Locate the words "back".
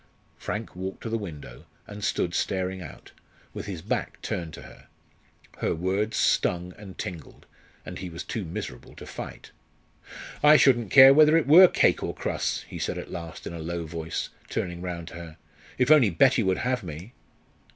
3.83-4.19